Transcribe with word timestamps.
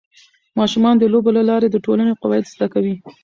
ماشومان 0.59 0.95
د 0.97 1.03
لوبو 1.13 1.29
له 1.37 1.43
لارې 1.49 1.67
د 1.69 1.75
ټولنې 1.85 2.13
قواعد 2.21 2.45
زده 2.53 2.67
کوي. 2.73 2.95